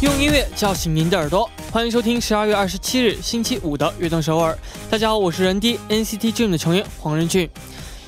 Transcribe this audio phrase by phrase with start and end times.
[0.00, 4.52] 用音乐叫醒您的耳朵，欢迎收听十二月二十七日星期五的《悦动首尔》。
[4.88, 7.50] 大家好，我是人 D NCT Dream 的成员黄仁俊。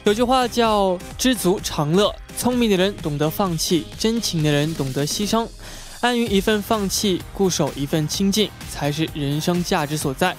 [0.04, 5.48] 有句话叫“知足常乐”，聪明的人懂得放弃，真情的人懂得牺牲。
[6.00, 10.36] 安于一份放弃，固守一份清净，才是人生价值所在。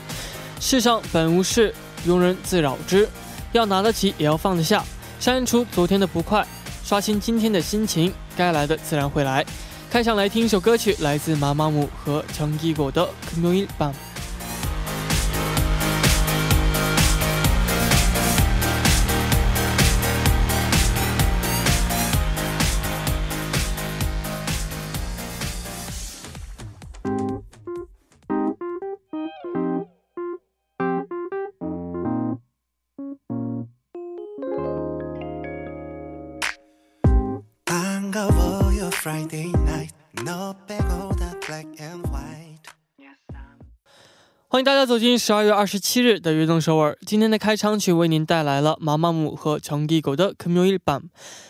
[0.62, 1.76] 世上本无事，
[2.08, 3.10] 庸人自扰之。
[3.52, 4.86] 要拿得起，也要放得下。
[5.20, 6.48] 删除昨天的不快，
[6.86, 9.46] 刷新今天的心情，该来的自然会来。
[9.92, 13.68] 开场来听一首歌曲，来自妈妈木和成吉果的《금
[38.51, 38.51] 요일밤》。
[38.51, 39.91] 반가워요 Friday night
[40.25, 42.57] 너 빼고 다 black and white
[44.49, 46.97] 欢迎大家走进十二月二十七日的悦动首尔。
[47.05, 51.03] 今天的开场曲为您带来了妈妈木和成吉狗的《금요일밤》。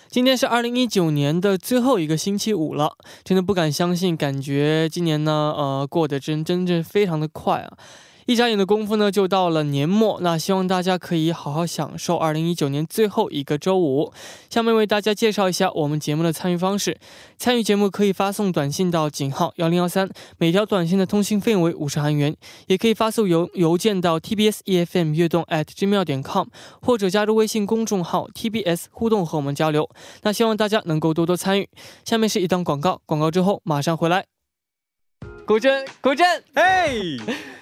[0.08, 7.76] 今天是二零一九年的最后一个星期五了，真的不敢相信，感觉今年呢，呃，过得真真正非常的快啊！
[8.25, 10.19] 一眨眼的功夫呢，就到了年末。
[10.21, 14.13] 那希望大家可以好好享受二零一九年最后一个周五。
[14.49, 16.97] 下面为大家介绍一下我们节目的参与方式。
[17.37, 22.35] 参与节目可以发送短信到井号幺零幺三，每条短信的通信费用为五十韩元。
[22.67, 26.47] 也可以发送邮邮件到 tbs efm 悦动 at gmail 点 com，
[26.81, 29.89] 或者加入微信公众号 tbs 互动和我们交流。
[30.21, 31.67] 那希望大家能够多多参与。
[32.05, 34.25] 下面是一档广告，广告之后马上回来。
[35.45, 36.23] 古筝，古筝，
[36.55, 37.17] 嘿，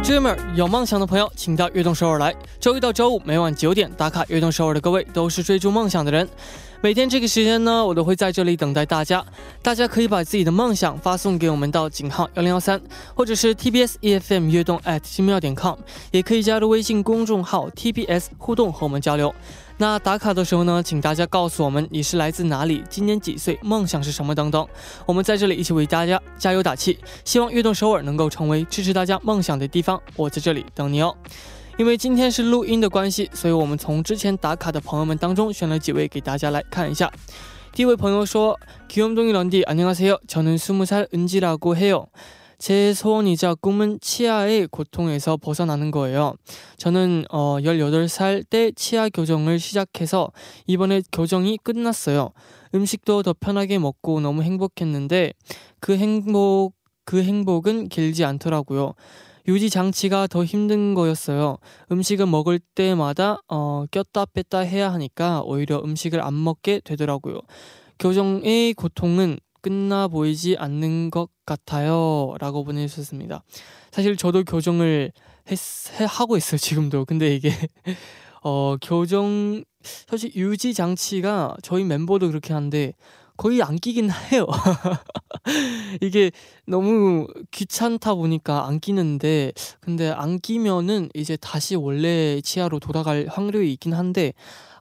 [0.00, 2.34] Dreamer，有梦想的朋友，请到悦动首尔来。
[2.58, 6.28] 周一到周五每晚九点打卡悦动首尔的各位，都是追逐梦想的人。
[6.80, 9.24] 每天这个时间呢，我都会在这里等待大家。
[9.62, 12.80] 大家可以把自己的梦想发送给我们到井号幺零幺三，
[13.14, 15.76] 或者是 TBS EFM 悦动 at 新妙点 com，
[16.10, 19.32] 也可以加入微信公众号 TBS 互动和我们交流。
[19.81, 24.67] 那打卡的时候呢，请大家告诉我们你是来自哪里，今年几岁，梦想是什么等等。
[25.05, 30.01] 我们在这里一起为大家加油打气，希望悦动首尔能够成为支持大家梦想的地方。
[30.15, 31.15] 我在这里等你哦。
[31.77, 37.11] 因为今天是录音的关系，所以我们从之前打卡的朋友们当中选了几位给大家来看一下。
[37.71, 38.57] 第一位朋友说：“
[38.89, 42.07] 귀염둥이런디안녕하세요。저는 스무 살 은지라고 해요.
[42.62, 46.34] 제 소원이자 꿈은 치아의 고통에서 벗어나는 거예요.
[46.76, 50.30] 저는 어, 18살 때 치아 교정을 시작해서
[50.68, 52.30] 이번에 교정이 끝났어요.
[52.72, 55.32] 음식도 더 편하게 먹고 너무 행복했는데
[55.80, 56.74] 그 행복
[57.04, 58.94] 그 행복은 길지 않더라고요.
[59.48, 61.58] 유지 장치가 더 힘든 거였어요.
[61.90, 67.40] 음식을 먹을 때마다 어, 꼈다 뺐다 해야 하니까 오히려 음식을 안 먹게 되더라고요.
[67.98, 72.34] 교정의 고통은 끝나 보이지 않는 것 같아요.
[72.38, 73.42] 라고 보내주셨습니다.
[73.90, 75.12] 사실 저도 교정을
[75.50, 75.58] 했,
[76.00, 77.04] 해- 하고 있어요, 지금도.
[77.04, 77.50] 근데 이게,
[78.42, 82.92] 어, 교정, 사실 유지 장치가 저희 멤버도 그렇게 한데
[83.36, 84.46] 거의 안 끼긴 해요.
[86.00, 86.30] 이게
[86.66, 93.94] 너무 귀찮다 보니까 안 끼는데 근데 안 끼면은 이제 다시 원래 치아로 돌아갈 확률이 있긴
[93.94, 94.32] 한데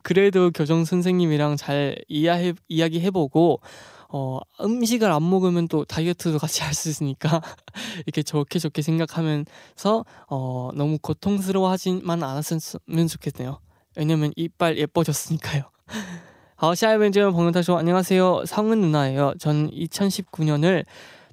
[0.03, 3.61] 그래도 교정 선생님이랑 잘 이야해 이야기해보고
[4.10, 7.40] 어 음식을 안 먹으면 또 다이어트도 같이 할 수 있으니까
[8.06, 13.60] 이렇게 좋게 좋게 생각하면서 어 너무 고통스러워하지만 않았으면 좋겠네요.
[13.96, 15.64] 왜냐면 이빨 예뻐졌으니까요.
[16.58, 19.34] 好，下一位这位朋友他说안녕하세요 상은 누나예요.
[19.38, 20.84] 전 2019년을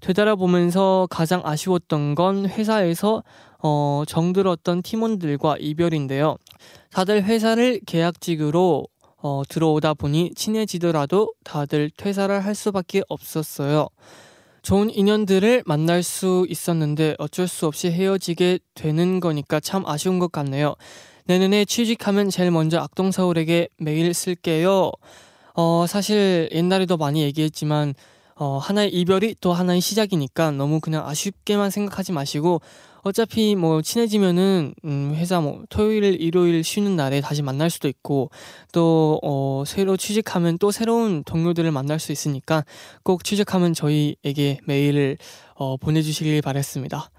[0.02, 3.24] 되돌아보면서 가장 아쉬웠던 건 회사에서
[3.60, 6.36] 어, 정들었던 팀원들과 이별인데요.
[6.92, 8.86] 다들 회사를 계약직으로
[9.21, 13.89] 어, 들어오다 보니 친해지더라도 다들 퇴사를 할 수밖에 없었어요.
[14.63, 20.75] 좋은 인연들을 만날 수 있었는데 어쩔 수 없이 헤어지게 되는 거니까 참 아쉬운 것 같네요.
[21.25, 24.91] 내년에 취직하면 제일 먼저 악동서울에게 메일 쓸게요.
[25.55, 27.95] 어, 사실 옛날에도 많이 얘기했지만
[28.37, 32.61] 어, 하나의 이별이 또 하나의 시작이니까 너무 그냥 아쉽게만 생각하지 마시고
[33.02, 38.30] 어차피 뭐 친해지면은 음, 회사 뭐 토요일 일요일 쉬는 날에 다시 만날 수도 있고
[38.72, 42.64] 또 어, 새로 취직하면 또 새로운 동료들을 만날 수 있으니까
[43.04, 45.18] 꼭 취직하면 저희에게 메일을
[45.56, 47.10] 어, 보내주시길 바랬습니다.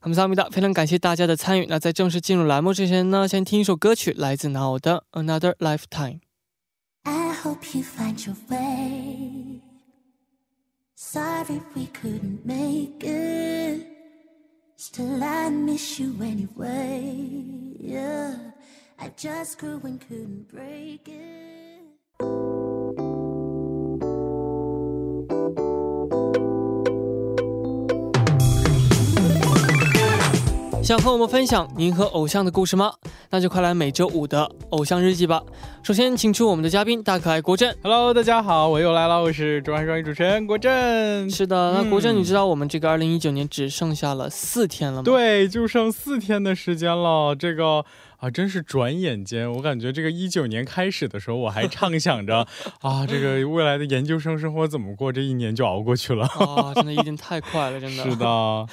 [0.00, 1.66] 感谢非常感谢大家的参与。
[1.68, 9.60] 那在正式进入栏目之前呢，先听一首歌曲，来自南欧的《Another Lifetime》。I hope you find your way.
[10.94, 13.41] Sorry we couldn't make it.
[14.93, 17.15] Still I miss you anyway.
[17.79, 18.35] Yeah,
[18.99, 21.52] I just grew and couldn't break it.
[30.83, 32.91] 想和我们分享您和偶像的故事吗？
[33.29, 35.41] 那就快来每周五的偶像日记吧。
[35.81, 37.73] 首先，请出我们的嘉宾大可爱国振。
[37.81, 41.31] Hello，大家好，我又来了，我是中安双语主持人国振。
[41.31, 45.03] 是的，那国振，你知道我们这个二零一九年只剩下了四天了吗？
[45.05, 47.33] 对，就剩四天的时间了。
[47.33, 47.85] 这个
[48.17, 52.45] 啊，真是转眼间，我感觉这个一九年开始的时候，我还畅想着
[52.83, 56.25] 啊，这个未来的研究生生活怎么过，这一年就熬过去了。
[56.25, 58.03] 啊，真的已经太快了，真的。
[58.11, 58.67] 是的。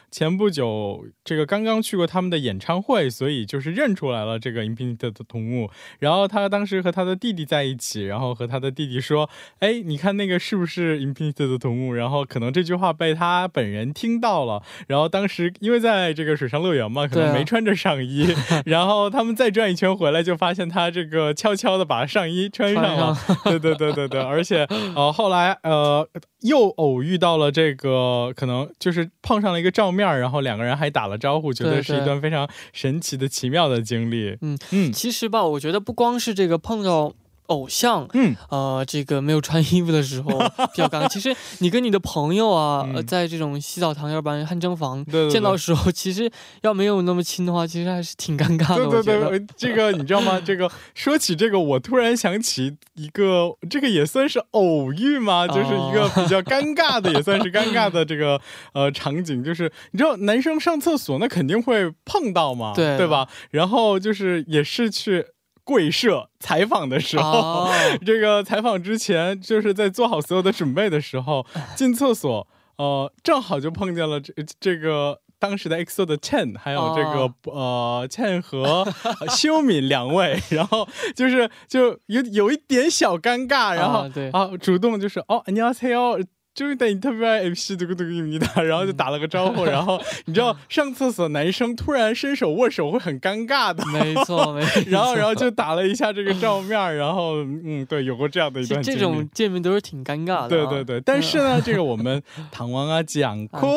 [0.11, 18.27] 前不久这个刚刚去过他们的演唱会，所以就是认出来了这个 Infinite 的同物，然后他当时和他的弟弟在一起，然后和他的弟弟说：“哎，你看那个是不是 Infinite 的同物？”然后可能这句话被他本人听到了，然后当时因为在这个水上乐园嘛，可能没穿着上衣，
[18.65, 23.17] 然后他们再转一圈回来，就发现他这个悄悄的把上衣穿上了。
[23.45, 24.65] 对对对对对，而且
[24.95, 26.05] 呃后来呃
[26.41, 34.37] 又偶遇到了这个，可能就是碰上了一个照面，然后两个人还打了招呼，觉得是一段非常神奇的奇妙的经历。
[34.41, 37.13] 嗯嗯，其实吧，我觉得不光是这个碰到。
[37.47, 40.29] 偶像，嗯，呃，这个没有穿衣服的时候
[40.73, 41.07] 比较尴尬。
[41.09, 46.31] 其实你跟你的朋友啊，在这种洗澡堂，要不然汗蒸房见到的时候，其实
[46.61, 49.01] 要没有那么亲的话，其实还是挺尴尬的。
[49.01, 50.39] 对对对，这个你知道吗？
[50.45, 55.47] 这个说起这个，我突然想起一个，这个也算是偶遇吗？
[55.47, 58.39] 就是一个比较尴尬的，也算是尴尬的 这个
[58.73, 63.27] 呃场景，就是你知道男生上厕所那肯定会碰到嘛，对对吧？
[63.51, 65.25] 然后就是也是去
[65.64, 67.30] 贵社采访的时候。
[67.30, 67.72] 哦
[68.04, 78.86] 这个采访之前，就是在做好所有的准备的时候， 进厕所，呃，正好就碰见了这这个当时的 EXO 的 Chen，还有这个、呃 Chen 和
[79.28, 86.24] 修敏两位，然后就是就有有一点小尴尬，然后啊对啊主动就是哦안녕하세요。
[86.53, 94.83] 就是等你特别爱 MC 这个这个你的， 然后就打了个招呼， 然后你知道上厕所男生突然伸手握手会很尴尬的，没错， 没错。
[94.87, 100.47] 然后然后就打了一下这个照面儿，然后嗯对，有过这样的一段这种见面都是挺尴尬的、啊。
[100.47, 103.67] 对对对，但是呢，这个我们唐王啊讲哭，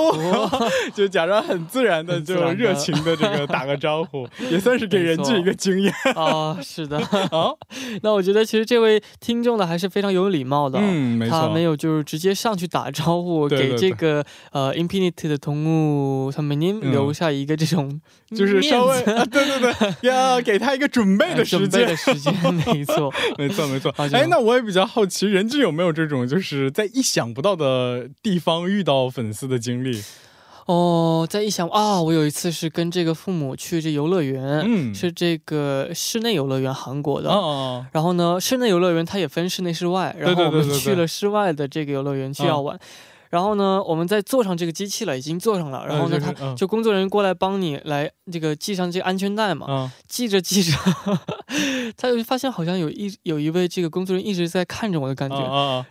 [0.95, 6.99] 就假装很自然的就热情的这个打个招呼，也算是给人质一个经验啊，是的。
[6.99, 7.51] 啊。
[8.03, 10.79] 那我觉得其实这位听众呢还是非常有礼貌的。
[10.81, 11.65] 嗯，没错他没。
[11.65, 18.01] 有就是直接上去去打招呼，给这个呃 Infinite 的同路他们您留下一个这种，
[18.35, 23.95] 就是稍微，啊对对对， 要给他一个准备的时间的时间，没错， 没错，没错。
[23.99, 30.03] 哎，那我也比较好奇，人俊有没有这种，就是在意想不到的地方遇到粉丝的经历？
[30.67, 37.29] 哦，再一想啊，我有一次是跟这个父母去这游乐园，嗯是这个室内游乐园，韩国的。
[37.29, 42.79] 哦哦，然后呢，室内游乐园它也分室内室外，然后我们去了室外的这个游乐园去要玩。
[43.35, 45.85] 然后呢，我们在坐上这个机器了，已经坐上了。
[45.89, 49.67] 然后呢，他嗯就工作人员过来帮你来这个系上这个安全带嘛。
[49.67, 50.73] 啊系着系着，
[51.99, 55.37] 他就发现好像有一有一位这个工作人员一直在看着我的感觉。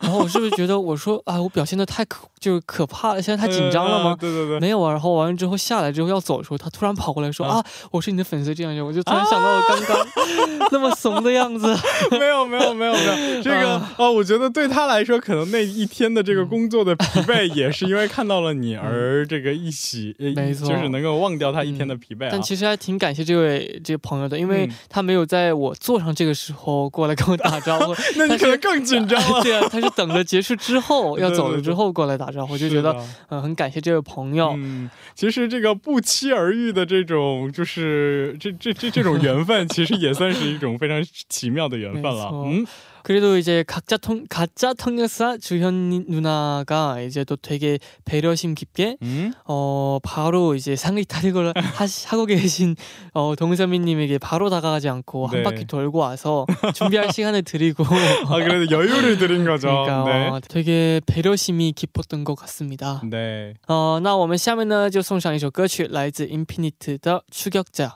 [0.00, 4.16] 然后我是不是觉得我说啊，我表现的太可就是可怕了，现在太紧张了呃吗？
[4.18, 4.58] 对对对。
[4.60, 10.06] 没有啊，然后完了之后下来之后要走的时候，他突然跑过来说啊啊，我是你的粉丝，这样我就突然想到了刚刚
[10.72, 11.66] 那么怂的样子。
[12.18, 13.04] 没有没有没有没
[13.36, 22.28] 有，这个啊哦，我觉得对他来说，可能那一天的这个工作的疲惫，也是因为看到了你而这个一喜， 呃没错就是能够忘掉他一天的疲惫啊。
[22.32, 27.94] 但其实还挺感谢这位这个朋友的，因为嗯他没有在我坐上这个时候过来跟我打招呼。
[28.16, 29.42] 那你可能更紧张了。
[29.42, 32.94] 对啊，他是等着结束之后 要走对对了之后过来打招呼，就觉得
[33.30, 34.54] 嗯很感谢这位朋友。
[34.56, 42.30] 嗯，其实这个不期而遇的这种，就是这这这这种缘分，其实也算是一种非常奇妙的缘分了。
[42.32, 42.66] 嗯，
[43.03, 49.99] 그래도 이제 각자 통 가짜 통역사 주현 누나가 이제 또 되게 배려심 깊게 嗯， 어
[50.03, 52.75] 바로 이제 상의 탈의를 하시, 하고 계신
[53.13, 55.43] 어 동선미님에게 바로 다가가지 않고 한 네.
[55.43, 56.45] 바퀴 돌고 와서
[56.75, 57.85] 준비할 시간을 드리고
[58.27, 59.67] 아 그래도 여유를 드린 거죠.
[59.69, 60.27] 그러니까 네.
[60.27, 63.01] 어, 되게 배려심이 깊었던 것 같습니다.
[63.09, 67.91] 对，呃，那我们下面呢就送上一首歌曲，来自 Infinite 的《추격자》。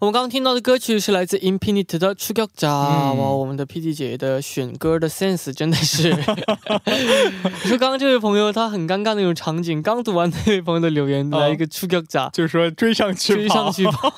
[0.00, 2.68] 我们刚刚听到的歌曲是来自 Infinite 的《추격자》。
[2.68, 6.10] 嗯哇，我们的 PD 姐的选歌的 sense 真的是。
[6.10, 14.12] 你说 刚刚这位朋友他很尴尬那种场景，刚读完那位朋友的留言，哦来一个추격자， 就是说追上去追跑上去跑。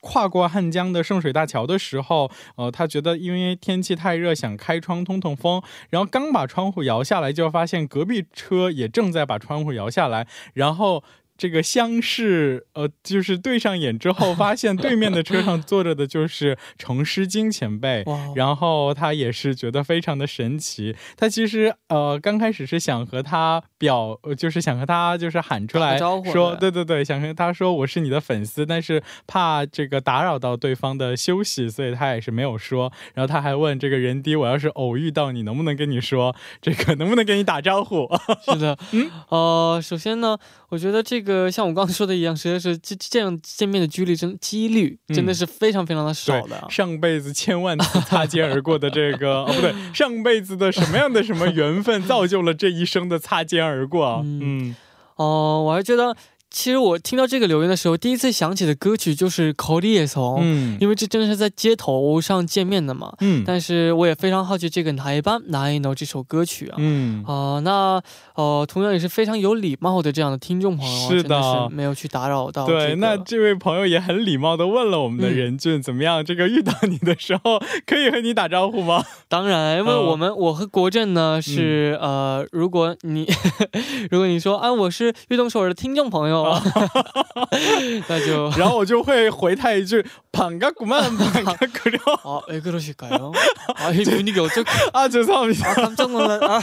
[0.00, 11.02] 跨过汉江的圣水大桥的时候，呃，他觉得因为天气太热，想开窗通通风，然后刚把窗户摇下来，就发现隔壁车也正在把窗户摇下来，然后。
[11.36, 20.96] 这个相视，呃，就是对上眼之后，发现对面的车上坐着的就是程诗金前辈，然后他也是觉得非常的神奇。
[21.16, 32.92] 他其实呃刚开始是想和他表，呃就是想和他就是喊出来说，对对对，想和他说我是你的粉丝，但是怕这个打扰到对方的休息，所以他也是没有说。
[33.14, 38.08] 然后他还问这个人低，我要是偶遇到你，能不能跟你说这个，能不能跟你打招呼？
[38.50, 40.38] 是的，嗯，呃，首先呢，
[40.70, 46.66] 我觉得这个像我刚刚说的一样，实在是这这样见面的几率真几率真的是非常非常的少的啊。
[46.68, 54.20] 上辈子千万次擦肩而过的这个，哦不对，上辈子的什么样的什么缘分造就了这一生的擦肩而过啊？
[54.24, 54.74] 嗯，
[55.16, 56.14] 哦、我还觉得，
[56.56, 63.12] 其实我听到这个留言的时候，第一次想起的歌曲就是《口里也从》，嗯因为这真的是在街头上见面的嘛。
[63.20, 66.76] 嗯但是我也非常好奇这个《哪一班哪一 know》这首歌曲啊。
[66.78, 68.00] 嗯啊、那
[68.36, 72.86] 呃，同样也是非常有礼貌的这样的听众朋友啊，是的真的是没有去打扰到、这个。
[72.86, 76.24] 对，那这位朋友也很礼貌的问了我们的任俊、怎么样？
[76.24, 79.04] 这个遇到你的时候可以和你打招呼吗？
[79.28, 83.26] 当然，因为嗯我们、我和国振呢是、呃，如果你
[84.10, 86.61] 如果你说啊，我是运动首尔的听众朋友，哦
[88.07, 93.33] 那就然 后我就会回他一句“반갑구만，반갑구려 啊，왜그러실까요？
[93.75, 95.71] 啊，이분위기어떻게 啊，죄송합니다。
[95.71, 96.61] 아 깜짝 놀란 아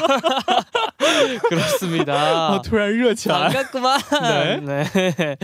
[1.50, 3.50] 그렇습니 啊， 다 突然热起来。
[3.50, 4.00] 반갑구만
[4.64, 5.36] 네.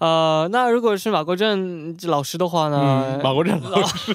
[0.00, 4.12] 呃，那如果是马国正老师的话呢嗯，，马国正老师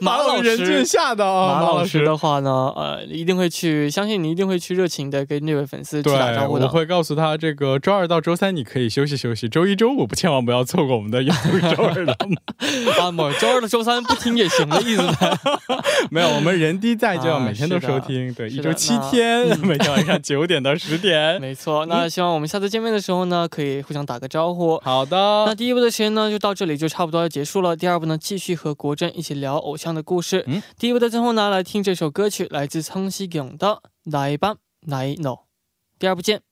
[0.00, 0.84] 马老把我们任俊师。
[0.84, 6.66] 吓到啊，马老马师师的话呢，呃，一定会去，相信你一定会去热情的跟这位粉丝去对打招，呼的。
[6.66, 11.33] 我会告诉他，这个周二到周三你可以 休息休息，周一周五不千万不要错过我们的有
[11.75, 12.17] 周二的。
[13.01, 15.37] 啊，某周二的周三不听也行的意思呗。
[16.09, 21.39] 没有，我们人低在就要啊每天都收听，对，一周七天， 每天晚上九点到十点。
[21.39, 24.79] 没错，那希望我们下次见面的时候呢，可以互相打个招呼。
[24.79, 27.75] 好的那，第一部的时间呢，就到这里就差不多要结束了。
[27.75, 30.43] 第二部呢，继续和国珍一起聊偶像的故事。
[30.47, 33.67] 嗯第一部的最后呢，来听这首歌曲，来自苍西勇的
[34.11, 35.29] 《来吧来 no》。
[35.99, 36.46] 第二部见。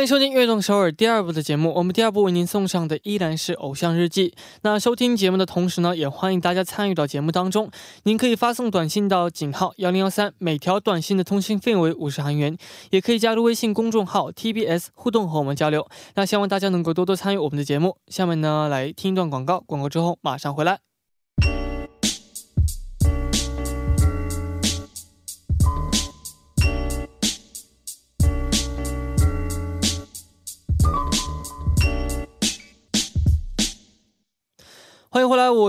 [0.00, 1.74] 欢迎收听《悦动首尔》第二部的节目。
[1.74, 4.30] 我们第二部为您送上的依然是《偶像日记》。
[4.62, 7.70] 那收听节目的同时呢，也欢迎大家参与到节目当中。
[8.04, 12.56] 您可以发送短信到井号幺零幺三，每条短信的通信费为五十韩元。
[12.88, 15.86] 也可以加入微信公众号 TBS 互动和我们交流。
[16.14, 17.98] 那希望大家能够多多参与我们的节目。
[18.08, 20.89] 下面呢，来听一段广告，广告之后马上回来。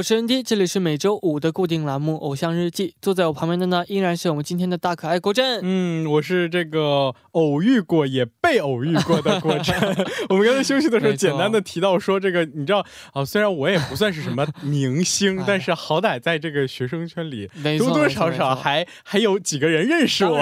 [0.02, 2.88] 我是 ND，这里是每周五的固定栏目《偶像日记》。
[3.04, 5.60] 坐在我旁边的呢，依然是我们今天的大可爱郭震。
[5.62, 9.76] 嗯，我是这个偶遇过也被偶遇过的郭振。
[10.28, 12.84] 我们刚才休息的时候简单的提到说，这个你知道
[13.14, 20.42] 啊，虽然我也不算是什么 明星哎，但是好歹在这个学生圈里多多少少还还有几个人认识我。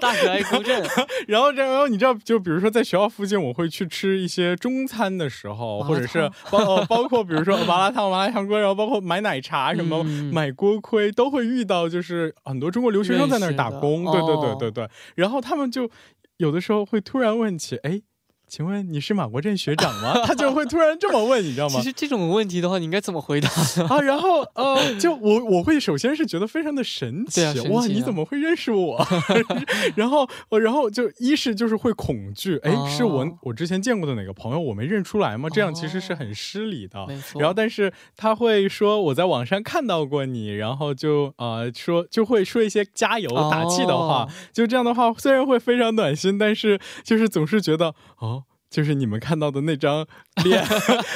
[0.00, 0.82] 大可爱郭震。
[1.28, 14.88] 然后，然后你知道，就比如说在学校附近，我会去吃一些中餐的时候，或者是包呃包括比如说麻辣烫、麻辣香锅，然后包括买奶茶什么、嗯买锅盔，都会遇到，就是很多中国留学生在那儿打工，对对对哦对对。
[15.14, 15.90] 然后他们就
[16.38, 18.02] 有的时候会突然问起，哎。
[18.48, 20.14] 请问你是马国振学长吗？
[20.24, 21.82] 他就会突然这么问，你知道吗其？
[21.82, 23.48] 实这种问题的话，你应该怎么回答？
[23.90, 29.04] 啊，然后呃，就我我会首先是觉得非常的神奇，啊神奇哇，啊你怎么会认识我？
[29.96, 35.48] 然后我然后就一是就是会恐惧，哎，哦是我我之前见过的哪个朋友，我没认出来吗？
[35.52, 37.04] 这样其实是很失礼的。
[37.34, 48.44] 然后，但是他会说我在网上看到过你，然后就呃说就会说一些加油打气的话，哦就这样的话，虽然会非常暖心，但是就是总是觉得哦。
[48.76, 50.06] 就是你们看到的那张
[50.44, 50.64] 脸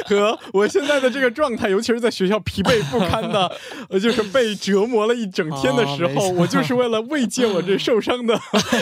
[0.07, 3.51] 和我现在的这个状态，尤其是在学校疲惫不堪的，
[3.89, 8.35] 呃，就是被折磨了一整天的时候，哦我就是为了慰藉我这受伤的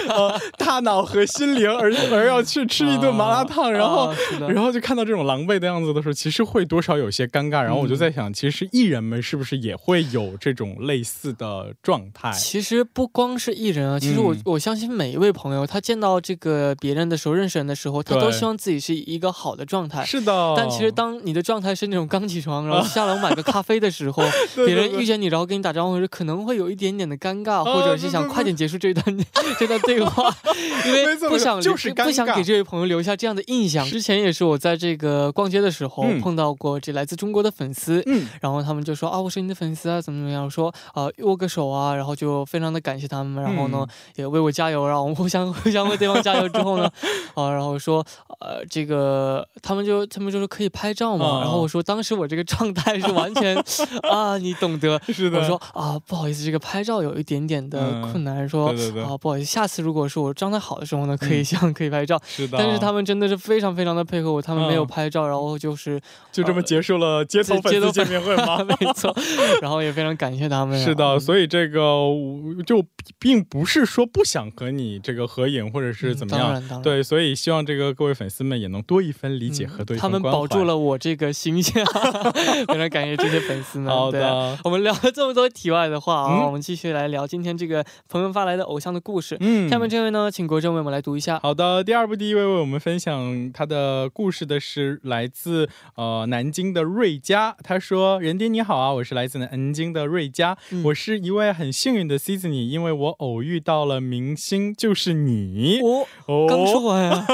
[0.09, 4.15] 呃大脑和心灵而而要去吃一顿麻辣烫，然后
[4.49, 7.63] 然后就看到这种狼狈的样子的时候，其实会多少有些尴尬。
[7.63, 12.33] 然后我就在想，其实艺人们是不是也会有这种类似的状态？
[12.33, 20.05] 其实不光是艺人啊，其实我、嗯我相信每一位朋友，他见到这个别人的时候，认识人的时候，他都希望自己是一个好的状态。
[20.05, 24.23] 是的，但其实当你的状态是那种刚起床，然后下楼买个咖啡的时候，
[24.55, 29.05] 对别人遇见你，然后跟你打招呼时，可能会有一点点的尴尬，啊或者是想快点结束这段
[29.59, 30.33] 这段对话，
[30.87, 33.85] 因为不想不想给这位朋友留下这样的印象。
[33.87, 36.19] 之前也是我在这个逛街的时候、嗯。
[36.21, 39.89] 碰到过这来自中国的粉丝，嗯，然后他们就说啊，我是你的粉丝。
[39.89, 43.89] 啊，怎么怎么样，说啊握个手啊，然后就非常的感谢他们，然后呢、嗯。
[44.17, 46.91] 也为我加油，然后我们互相互相为对方加油之后呢，
[47.35, 48.05] 啊，然后说
[48.41, 53.57] 呃这个他们就他们就说可以拍照嘛，啊然后我说当时我这个状态是完全
[54.11, 62.21] 啊你懂得，是的，我说啊不好意思，这个拍照有一点点的嗯困难，说对对对啊不好意思，下次如果是我状态好的时候呢，可以嗯这样可以拍照。
[62.27, 66.01] 是的，但是他们真的是非常非常的配合我，他们没有嗯拍照，然后就是
[66.33, 68.59] 就这么结束了街头粉丝见面会吗？
[68.65, 69.15] 没错，
[69.63, 70.77] 然后也非常感谢他们。
[70.83, 72.85] 是的，嗯所以这个我就
[73.19, 76.47] 并不是说不想和你这个合影，或者是怎么样。
[76.47, 80.59] 当然当然对，所以希望这个各位粉丝们也能多一分理解嗯和对他们保住。
[80.65, 81.85] 了我这个形象，
[82.69, 83.89] 非常感谢这些粉丝们。
[83.89, 89.37] 好的，我们聊了这么多题外的话啊，嗯我们继续来聊今天这个朋友发来的偶像的故事。
[89.41, 91.39] 嗯，下面这位呢，请国政为我们来读一下。
[91.43, 97.57] 好的，第二部第一位为我们分享他的故事的是来自呃南京的瑞佳。
[97.63, 105.81] 他说：“任爹你好啊，我是来自南京的瑞佳，嗯我是一位很幸运的 C 子你，因为我偶遇到了明星，就是你。
[105.83, 107.27] 我哦刚说完呀，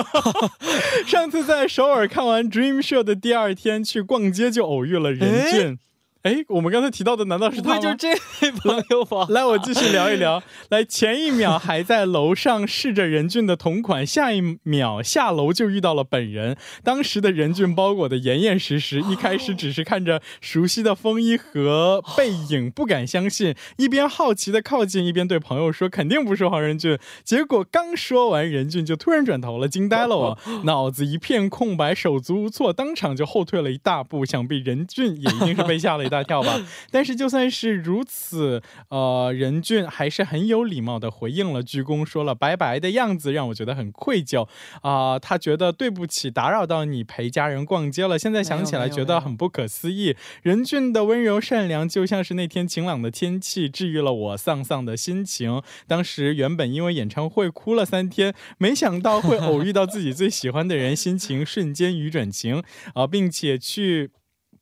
[1.07, 5.79] 上次在首尔看完 Dream Show 的第二天去逛街，就偶遇了任俊。
[6.25, 7.79] 哎，我们刚才提到的难道是他吗？
[7.79, 9.27] 就这位 朋友吧？
[9.29, 10.43] 来，我继续聊一聊。
[10.71, 16.57] 来，前一秒还在楼上试着任俊的同款，下一秒下楼就遇到了本人。
[16.83, 26.99] 当时的任俊包裹的严严实实，一开始只是看着熟悉的风衣和背影，不敢相信，一边好奇的靠近，一边对朋友说肯定不是黄仁俊。
[27.23, 34.25] 结果刚说完，任俊就突然转头了，惊呆了我， 脑子一片空白，手足无措，当场就后退了一大步。
[34.25, 36.61] 想必任俊也一定是被吓了一大跳吧。
[36.93, 44.47] 但是就算是如此，呃，任俊还是很有礼貌的回应了，鞠躬说了拜拜的样子，让我觉得很愧疚
[44.83, 48.17] 啊、他觉得对不起，打扰到你陪家人逛街了。
[48.17, 50.15] 现在想起来觉得很不可思议。
[50.43, 55.61] 任俊的温柔善良，就像是那天晴朗的天气，治愈了我丧丧的心情。
[55.89, 62.63] 当时原本因为演唱会哭了三天，没想到会偶遇到自己最喜欢的人，心情瞬间雨转晴
[62.95, 64.11] 啊、并且去。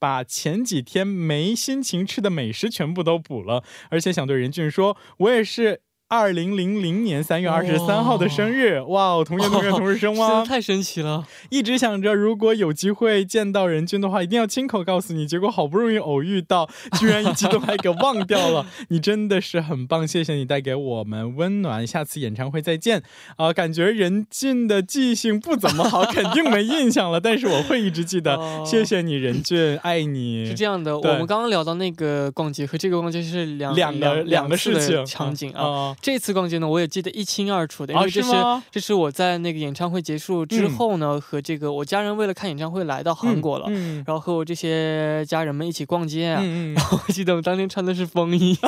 [0.03, 10.29] 把前几天没心情吃的美食全部都补了，而且想对任俊说，我也是二零零零年三月二十三号的生日，哇哦，同年同月同日生吗？
[10.29, 11.27] 真的太神奇了！
[11.49, 15.27] 一直想着如果有机会见到任俊的话，一定要亲口告诉你。
[15.27, 16.69] 结果好不容易偶遇到，
[17.01, 18.67] 居然一激动还给忘掉了。
[18.89, 21.87] 你真的是很棒，谢谢你带给我们温暖。
[21.87, 23.03] 下次演唱会再见
[23.37, 28.37] 啊、感觉任俊的记性不怎么好，肯定没印象了， 但是我会一直记得。
[28.37, 30.45] 哦谢谢你，任俊，爱你。
[30.45, 35.63] 是这样的，我们刚刚聊到那个逛街和这个逛街是两两个两两个事情场景啊。
[35.63, 38.37] 啊这次逛街呢，我也记得一清二楚的，因啊为这是,、是
[38.73, 44.03] 这是我在那个演唱会结束之后呢，和这个我家人为了看演唱会来到韩国了，嗯。
[44.05, 46.43] 然后和我这些家人们一起逛街啊。
[46.75, 48.59] 然后我记得我当天穿的是风衣，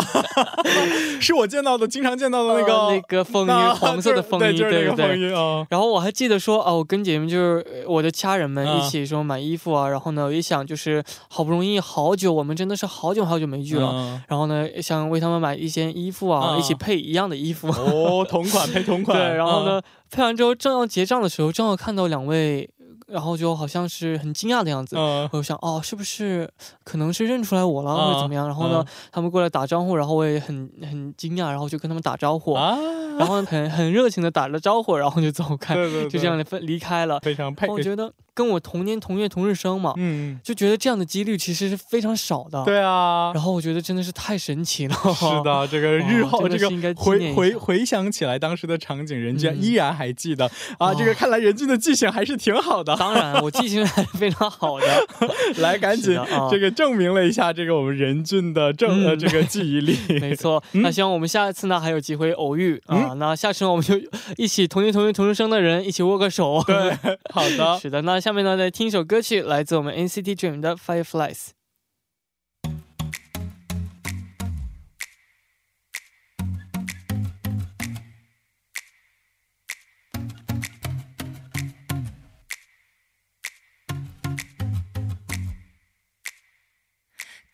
[0.65, 5.31] 嗯， 是我见到的，经常见到的那个、呃那个风衣，那黄色的风衣，对，对对。
[5.69, 14.23] 然后我还记得说啊，我跟姐妹就是呃我的家人们啊一起说买衣服啊，然后呢，我一想就是好不容易好久，我们真的是好久好久没聚了，嗯。
[14.29, 17.69] 然后呢，想为他们买一件衣服啊，啊一起配一样的衣服。
[17.69, 19.19] 哦，同款配同款。
[19.19, 22.69] 对，然后呢嗯，，配完之后正要结账的时候，正好看到两位，
[23.07, 24.97] 然后就好像是很惊讶的样子。
[24.97, 26.51] 嗯我就想，哦，是不是
[26.85, 28.47] 可能是认出来我了，啊或者怎么样？
[28.47, 32.77] 然后呢，他们过来打招呼，然后我也很很惊讶，然后就跟他们打招呼，啊，
[33.19, 37.21] 然后很很热情的打了招呼，然后就走开，对对对，就这样的分离开了。
[37.21, 37.69] 非常配。
[37.69, 42.65] 我觉得跟我同年同月同日生嘛，嗯，就觉得这样的几率其实是非常少的。。
[42.65, 43.31] 对啊。
[43.33, 44.95] 然后我觉得真的是太神奇了。
[45.15, 45.25] 是。
[45.45, 50.47] 的， 这个日后、哦这个回回回想起来当时的场景，人居然嗯依然还记得、
[50.79, 50.89] 啊！
[50.91, 52.97] 哦这个看来任俊的记性还是挺好的。
[52.97, 54.87] 当然，我记性还是非常好的。
[55.63, 56.19] 来，赶紧、
[56.51, 59.97] 这个证明了一下这个我们任俊的正、呃嗯这个记忆力。
[60.21, 63.15] 没错，嗯那希望我们下一次呢还有机会偶遇啊。
[63.17, 63.95] 那下次我们就
[64.37, 66.63] 一起同年同月同日生的人一起握个手。
[66.67, 66.93] 对，
[67.33, 71.50] 好的，是的，那下面呢来听一首歌曲，来自我们 NCT Dream 的 Fireflies。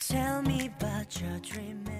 [0.07, 1.98] Tell me about your dreaming.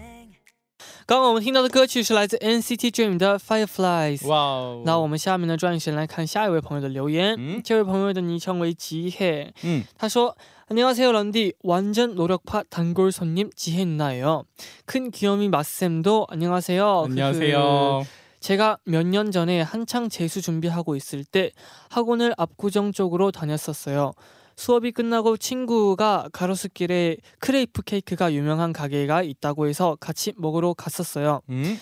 [1.10, 4.26] 刚刚我们听到的歌曲是来自 NCT Dream 的 Fireflies。
[4.28, 7.36] 哇哦，那我们下面呢，抓紧时间来看下一位朋友的留言。
[7.38, 10.36] 嗯这位朋友的昵称为지혜， 嗯，他说
[10.68, 14.46] 안녕하세요 런디 완전 노력파 단골 손님 지혜 누나예요.
[14.86, 17.04] 큰 귀염이 마쌤도 안녕하세요.
[17.06, 18.06] 안녕하세요.
[18.40, 21.52] 제가 몇 년 전에 한창 재수 준비하고 있을 때
[21.90, 24.14] 학원을 압구정 쪽으로 다녔었어요.
[24.61, 31.41] 수업이 끝나고 친구가 가로수길에 크레이프 케이크가 유명한 가게가 있다고 해서 같이 먹으러 갔었어요.
[31.49, 31.79] 嗯，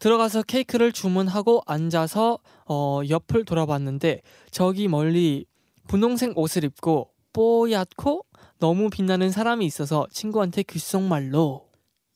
[0.00, 5.46] 들어가서 케이크를 주문하고 앉아서 어, 옆을 돌아봤는데 저기 멀리
[5.86, 8.26] 분홍색 옷을 입고 뽀얗고
[8.58, 11.68] 너무 빛나는 사람이 있어서 친구한테 귓속말로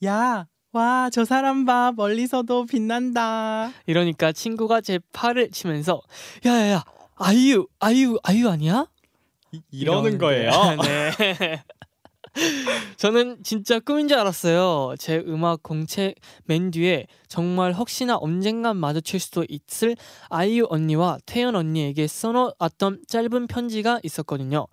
[0.03, 1.93] 야, 와, 저 사람 봐.
[1.95, 3.71] 멀리서도 빛난다.
[3.85, 6.01] 이러니까 친구가 제 팔을 치면서
[6.45, 6.83] 야야야
[7.15, 8.87] 아이유 아이유 아이유 아니야?
[9.51, 10.49] 이- 이러는 거예요.
[10.81, 11.63] 네.
[12.95, 14.95] 저는 진짜 꿈인 줄 알았어요.
[14.97, 19.95] 제 음악 공채 맨 뒤에 정말 혹시나 언젠간 마주칠 수도 있을
[20.29, 24.67] 아이유 언니와 태연 언니에게 써놓았던 짧은 편지가 있었거든요.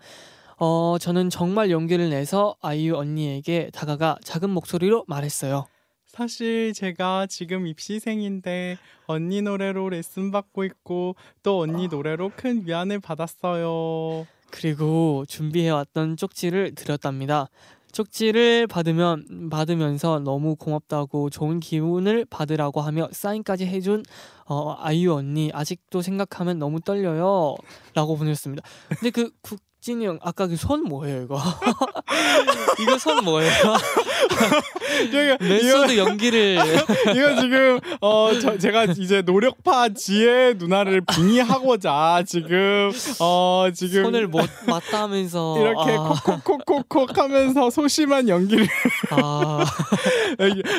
[0.61, 5.67] 어, 저는 정말 용기를 내서 아이유 언니에게 다가가 작은 목소리로 말했어요.
[6.07, 14.27] 사실 제가 지금 입시생인데 언니 노래로 레슨 받고 있고 또 언니 노래로 큰 위안을 받았어요.
[14.51, 17.49] 그리고 준비해왔던 쪽지를 드렸답니다.
[17.93, 24.03] 쪽지를 받으면 받으면서 너무 고맙다고 좋은 기운을 받으라고 하며 사인까지 해준
[24.47, 28.63] 어, 아이유 언니 아직도 생각하면 너무 떨려요라고 보냈습니다.
[28.89, 31.41] 근데 그국 진이 형 아까 그 손 뭐예요 이거?
[32.83, 33.51] 이거 손 뭐예요?
[35.41, 36.59] 메소드 연기를
[37.15, 44.49] 이거 지금 어 저, 제가 이제 노력파 지혜 누나를 빙의하고자 지금 어 지금 손을 못
[44.67, 48.67] 맞다 하면서 이렇게 아, 콕콕콕콕콕 하면서 소심한 연기를
[49.11, 49.65] 아,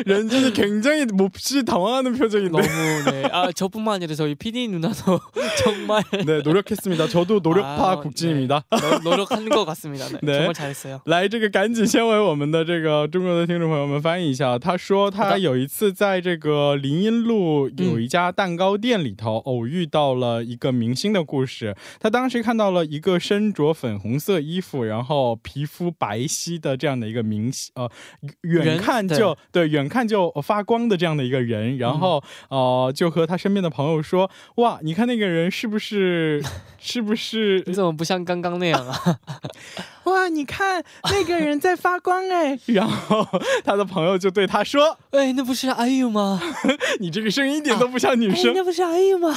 [0.05, 3.29] 렌진이 굉장히 몹시 당황하는 표정인데 너무 네.
[3.31, 5.19] 아 저뿐만 아니라 저희 PD 누나도
[5.63, 7.07] 정말 네 노력했습니다.
[7.07, 8.63] 저도 노력파 아, 국진입니다.
[8.69, 10.08] 노- 노력하는 것 같습니다.
[10.08, 10.38] 네, 네.
[10.38, 11.00] 정말 잘했어요.
[11.04, 14.58] 来，这个赶紧先为我们的这个中国的听众朋友们翻译一下。
[14.58, 21.76] 他说好他的有一次在这个林荫路有一家蛋糕店里头偶遇到了一个明星的故事。
[22.00, 27.90] 他当时看到了一个身着粉红色衣服，然后皮肤白皙的这样的一个明星，呃，
[28.42, 36.42] 远人看就对远看就发光的这样的一个人，然后、呃就和他身边的朋友说：“哇，你看那个人是不是
[36.78, 39.19] 是不是你怎么不像刚刚那样 啊？
[40.05, 42.57] 哇，你看那个人在发光哎！
[42.65, 43.27] 然后
[43.63, 46.41] 他的朋友就对他说哎，那不是 IU 吗
[46.99, 48.49] ？：“你这个声音一点都不像女生。
[48.49, 49.35] 哎， 那不是 IU 吗？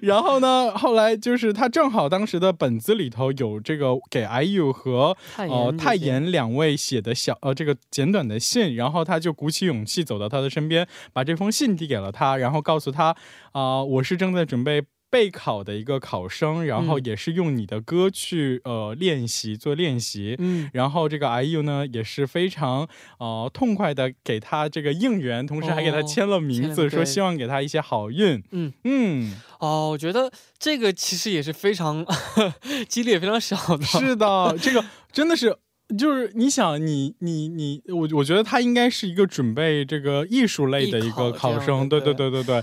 [0.00, 13.14] 然后呢，后来就是他正好当时的本子里头有这个给 IU 和泰呃妍，泰妍两位写的小呃这个简短的信，然后他就鼓起勇气走到他的身边，把这封信递给了他，然后告诉他
[13.52, 14.82] 啊、我是正在准备。
[15.10, 20.36] 备考的一个考生，然后也是用你的歌去呃练习做练习。
[20.38, 28.42] 嗯，然后这个 I U 呢也是非常呃痛快的给他这个应援，同时还给他签了名字，说希望给他一些好运。
[28.52, 32.06] 嗯嗯，哦，我觉得这个其实也是非常
[32.88, 33.84] 几率也非常少的。
[33.84, 35.56] 是的，这个真的是
[35.98, 41.88] 就是你想你你你我，我觉得他应该是一个准备这个艺术类的一个考生。
[41.88, 42.62] 对对对对对。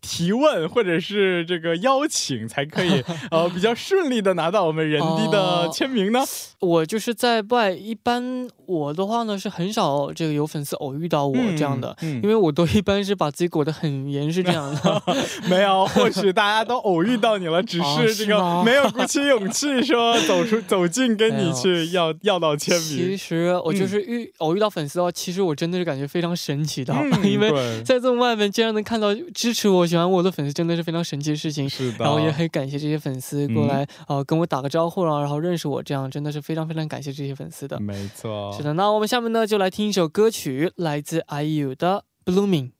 [0.00, 6.20] 提问或者是这个邀请，才可以 呃比较顺利的拿到我们人迪的哦签名呢？
[6.60, 15.02] 我就是在外，一般我的话呢是很少这个有粉丝偶遇到我这样的，嗯因为我都一般是把自己裹得很严实这样的。
[15.48, 23.16] 没 有，或许大家都偶遇到你了，只哦是 这个没有鼓起勇气说走出走近跟你去要要到签名其。
[23.16, 27.50] 实我就是遇、偶遇到粉丝的话，其实我真的是感觉非常神奇的，嗯因为
[27.82, 31.69] 在这么外面竟然能看到支持我、喜欢我的粉丝真的是非常神奇的事情。
[31.69, 37.79] 是的，然后也很感谢这些粉丝过来，呃，跟我打个招呼了，然后认识我，这样真的是非常非常感谢这些粉丝的。
[37.79, 42.71] 没错，是的，那我们下面呢就来听一首歌曲，来自 IU 的《Blooming》。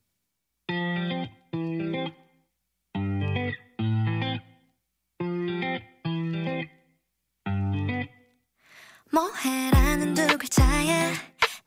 [9.11, 11.13] 뭐해라는 두 글자에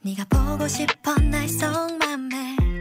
[0.02, 2.71] 네가 보고 싶어 날 속맘에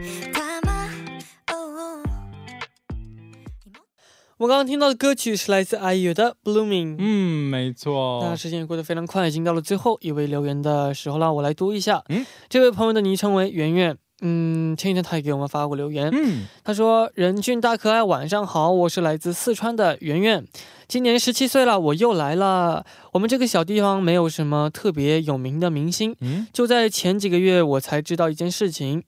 [4.37, 6.93] 我刚刚听到的歌曲是来自 IU 的《Blooming》。
[6.97, 12.03] 嗯，没错那，时间也过得非常快，已经到了最后一位留言的时候了，我来读一下。
[12.09, 13.97] 嗯，这位朋友的昵称为圆圆。
[14.25, 20.45] 嗯，前几天他也给我们发过留言，嗯，他说：“任俊大可爱，晚上好，我是来自四川的圆圆，
[20.87, 22.85] 今年十七岁了，我又来了。
[23.11, 29.03] 我们这个小地方没有什么特别有名的明星，嗯，就在前几个月，我才知道一件事情，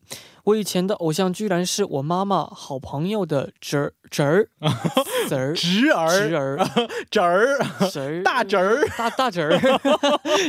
[0.46, 4.48] 我以前的偶像居然是我妈妈好朋友的侄儿 侄儿
[5.28, 6.58] 侄儿侄儿侄儿
[7.10, 7.58] 侄儿
[7.90, 9.58] 侄儿大侄儿大大侄儿，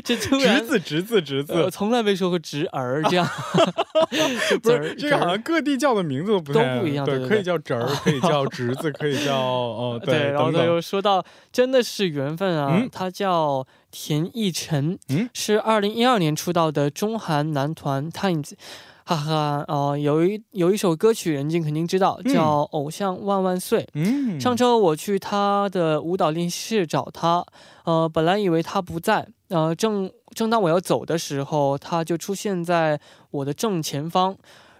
[0.05, 3.27] 这 突然侄子侄子侄子，我，从来没说过侄儿这样，
[4.61, 18.51] 侄儿是这个好像各地叫的名字都不太都不一样对，可以叫侄儿，可以叫侄子，可以叫哦，对，然后他又说到，真的是缘分啊，嗯他叫田奕晨，嗯是二零一二年出道的中韩男团 TIMES。
[19.07, 23.83] 哈哈，哦、有一有一首歌曲，人家肯定知道，嗯叫《偶像万万岁》。
[23.93, 27.45] 嗯，上周我去他的舞蹈练习室找他，
[27.85, 32.99] 呃，本来以为他不在，呃，正正当我要走的时候，他就出现在
[33.31, 34.35] 我的正前方。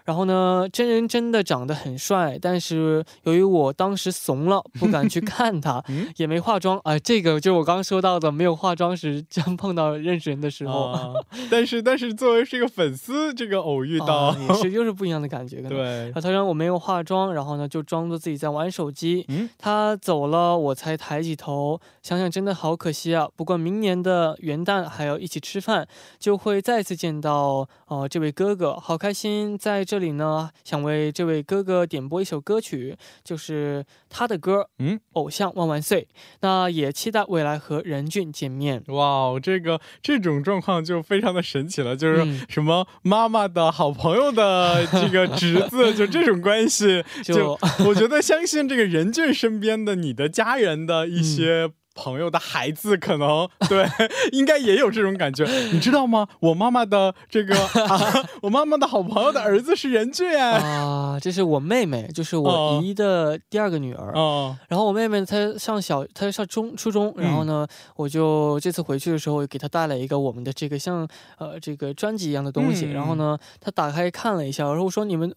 [0.08, 6.80] 然后呢，真人真的长得很帅，但是由于我当时怂了，不敢去 看他，嗯也没化妆。
[6.82, 11.12] 啊、这个就是我刚刚说到的，没有化妆时将 碰到认识人的时候，啊，
[11.52, 15.60] 但是但是作为是一个粉丝，这个偶遇到啊，也是又是不一样的感觉。
[15.60, 19.26] 对然，后他让我没有化妆，然后呢就装作自己在玩手机。
[19.28, 23.28] 嗯他走了，我才抬起头，想想真的好可惜啊。
[23.36, 25.86] 不过明年的元旦还要一起吃饭，
[26.18, 29.58] 就会再次见到呃这位哥哥，好开心。
[29.58, 36.06] 在这里呢，想为这位哥哥点播一首歌曲，就是他的歌，嗯，偶像万万岁。
[36.40, 38.82] 那也期待未来和任俊见面。
[38.88, 51.70] 哇，这个这种状况就非常的神奇了，就是嗯什么妈妈的好朋友的这个侄子， 就这种关系，就就我觉得相信这个任俊身边的你的家人的嗯一些。
[51.98, 53.84] 朋友的孩子可能 对，
[54.30, 56.28] 应该也有这种感觉， 你知道吗？
[56.40, 64.12] 我妈妈的这个、啊，我妈妈的好朋友的儿子是任俊哎，啊，这是我妹妹，就是我哦姨的第二个女儿。
[64.14, 71.06] 哦，然后我妹妹她上小，她上中初中，然后呢，我就这次回去的时候给她带了一个我们的这个像
[71.38, 75.32] 呃这个专辑一样的东西，嗯然后呢，她打开看了一下，然后我说你们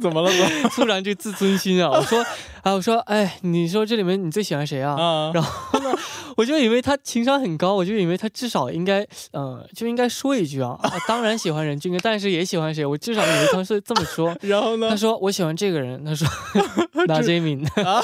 [0.00, 0.30] 怎么了？
[0.30, 2.24] 怎么了突然这自尊心啊，我说
[2.62, 4.94] 啊我说哎，你说这里面你最喜欢谁啊？
[5.00, 5.30] 啊？
[5.32, 5.94] 然后呢，
[6.36, 14.36] 我就以为他情商很高，我就以为他至少应该，呃，就应该说一句啊，啊当然喜欢任俊哥，但是也喜欢谁，我至少以为他是这么说。
[14.42, 14.96] 然后呢他？
[14.96, 16.26] 说我喜欢这个人，他说
[17.06, 18.02] 拿 j 敏，哇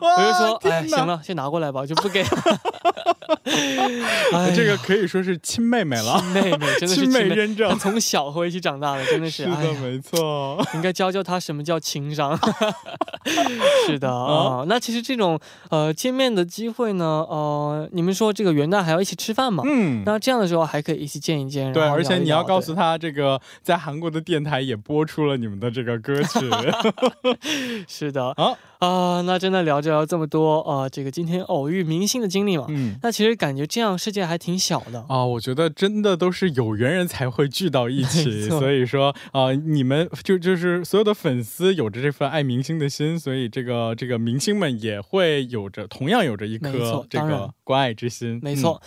[0.00, 2.24] 我就说哎行了，先拿过来吧，我就不给。
[4.32, 7.76] 哎这个可以说是亲妹妹了，亲妹妹真的是亲妹妹，认证她。
[7.76, 10.64] 从小和我一起长大的，真的是是的，哎没错。
[10.74, 12.38] 应该教教他什么叫情商。
[13.86, 15.38] 是的哦啊、那其实这种
[15.70, 19.62] 呃见面的机会呢，呃，你们说这个元旦还要一起吃饭嘛？
[19.66, 21.72] 嗯，那这样的时候还可以一起见一见。
[21.72, 26.38] 对，而且你要告诉他，这个在韩国的电台也播出了你们的这个歌曲。
[27.88, 32.96] 是的啊、好，那真的聊着聊这么多呃，这个今天偶遇明星的经历嘛，嗯。
[33.02, 35.04] 那其实感觉这样世界还挺小的。
[35.08, 48.38] 啊、我觉得真的都是有缘人才会聚到一起， 所以说，啊，你们就就是所有的粉丝有着这份爱明星的心，所以这个这个明星们也会有着同样有着一颗这个关爱之心。
[48.42, 48.82] 没错。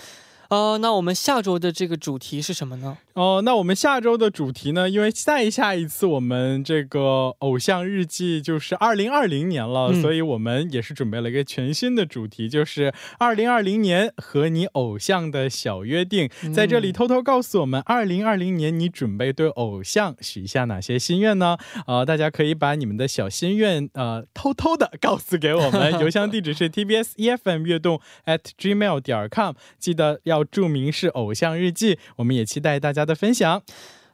[0.50, 2.98] 呃，那我们下周的这个主题是什么呢？
[3.20, 4.90] 哦，那我们下周的主题呢？
[4.90, 16.30] 因为再下一次我们这个偶像日记就是二零二零年了，嗯所以我们也是准备了一个全新的主题，就是二零二零年和你偶像的小约定。
[16.56, 21.58] 在这里偷偷告诉我们，二零二零年你准备对偶像许下哪些心愿呢？
[21.88, 32.00] 呃，大家可以把你们的小心愿呃偷偷的告诉给我们， 邮箱地址是 tbs efm 悦动 at gmail 点 com，记得要注明是偶像日记。
[32.16, 33.62] 我们也期待大家的分享。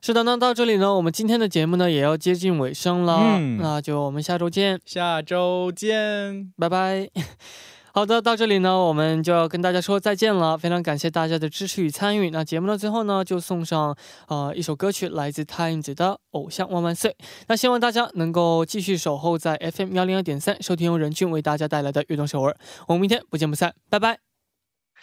[0.01, 6.53] 是的，那到这里呢，我们今天的节目呢也要接近尾声了，嗯那就我们下周见，下周见。
[6.57, 7.09] 拜拜。
[7.91, 10.57] 好的，到这里呢，我们就要跟大家说再见了。
[10.57, 12.29] 非常感谢大家的支持与参与。
[12.29, 13.95] 那节目的最后呢，就送上
[14.27, 17.11] 呃一首歌曲，来自 Times 的《偶像万万岁》。
[17.47, 22.51] 那希望大家能够继续守候在 FM 幺零二点三，收听由任俊为大家带来的《悦动首尔》。
[22.87, 24.19] 我们明天不见不散，拜拜。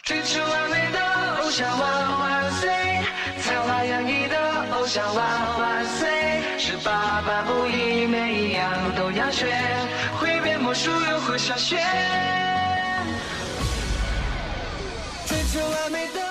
[0.03, 1.67] 追求完美的偶像
[4.83, 5.25] 的偶像万
[5.59, 9.47] 万岁，十八般武艺每一样都要学，
[10.19, 11.77] 会变魔术又会下雪。
[15.25, 16.22] 追求完美的